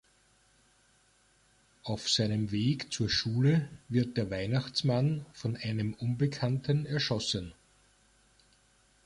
Auf 1.83 2.09
seinem 2.09 2.49
Weg 2.49 2.91
zur 2.91 3.07
Schule 3.07 3.69
wird 3.87 4.17
der 4.17 4.31
Weihnachtsmann 4.31 5.27
von 5.31 5.55
einem 5.57 5.93
Unbekannten 5.93 6.87
erschossen. 6.87 7.53